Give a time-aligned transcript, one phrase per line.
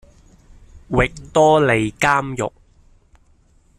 [0.89, 2.51] 域多利監獄